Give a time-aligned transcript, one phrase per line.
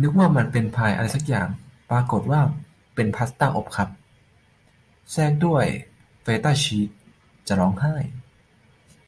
[0.00, 1.48] นึกว่ามันเป็นพายอะไรซักอย่าง
[1.90, 2.40] ปรากฏว่า
[2.94, 3.88] เป็นพาสต้าอบครับ
[5.12, 5.64] แทรกด้วย
[6.22, 6.88] เฟตต้าชีส
[7.48, 7.94] จะร้องไห้